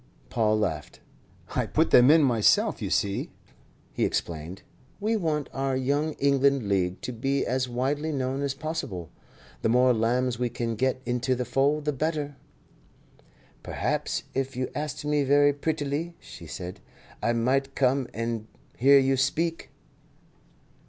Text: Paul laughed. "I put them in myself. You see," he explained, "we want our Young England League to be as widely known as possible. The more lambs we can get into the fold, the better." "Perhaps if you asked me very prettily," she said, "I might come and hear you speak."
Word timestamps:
Paul 0.31 0.57
laughed. 0.57 0.99
"I 1.55 1.67
put 1.67 1.91
them 1.91 2.09
in 2.09 2.23
myself. 2.23 2.81
You 2.81 2.89
see," 2.89 3.29
he 3.93 4.03
explained, 4.03 4.63
"we 4.99 5.15
want 5.15 5.47
our 5.53 5.75
Young 5.77 6.13
England 6.13 6.67
League 6.67 6.99
to 7.01 7.13
be 7.13 7.45
as 7.45 7.69
widely 7.69 8.11
known 8.11 8.41
as 8.41 8.55
possible. 8.55 9.11
The 9.61 9.69
more 9.69 9.93
lambs 9.93 10.39
we 10.39 10.49
can 10.49 10.73
get 10.75 11.03
into 11.05 11.35
the 11.35 11.45
fold, 11.45 11.85
the 11.85 11.93
better." 11.93 12.35
"Perhaps 13.61 14.23
if 14.33 14.55
you 14.55 14.71
asked 14.73 15.05
me 15.05 15.21
very 15.21 15.53
prettily," 15.53 16.15
she 16.19 16.47
said, 16.47 16.79
"I 17.21 17.33
might 17.33 17.75
come 17.75 18.07
and 18.11 18.47
hear 18.75 18.97
you 18.97 19.15
speak." 19.17 19.69